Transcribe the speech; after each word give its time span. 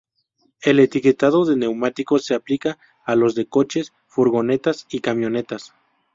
El 0.63 0.79
etiquetado 0.79 1.45
de 1.45 1.55
neumáticos 1.55 2.25
se 2.25 2.33
aplica 2.33 2.79
a 3.05 3.15
los 3.15 3.35
de 3.35 3.45
coches, 3.47 3.93
furgonetas 4.07 4.87
y 4.89 4.99
camiones. 5.01 5.47